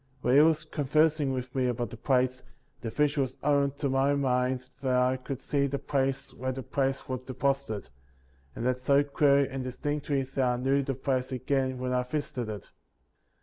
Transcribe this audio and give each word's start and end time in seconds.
While 0.21 0.33
he 0.33 0.39
was 0.41 0.65
conversing 0.65 1.31
with 1.31 1.53
me 1.53 1.67
about 1.67 1.91
the 1.91 1.95
plates, 1.95 2.41
the 2.81 2.89
vision 2.89 3.21
was 3.21 3.37
opened 3.43 3.77
to 3.81 3.87
my 3.87 4.15
mind 4.15 4.67
that 4.81 4.95
I 4.95 5.15
could 5.15 5.43
see 5.43 5.67
the 5.67 5.77
place 5.77 6.33
where 6.33 6.51
the 6.51 6.63
plates 6.63 7.07
were 7.07 7.17
deposited, 7.17 7.89
and 8.55 8.65
that 8.65 8.79
so 8.79 9.03
clearly 9.03 9.47
and 9.47 9.63
distinctly 9.63 10.23
that 10.23 10.43
I 10.43 10.55
knew 10.57 10.81
the 10.81 10.95
place 10.95 11.31
again 11.31 11.77
when 11.77 11.93
I 11.93 12.01
visited 12.01 12.49
it. 12.49 12.71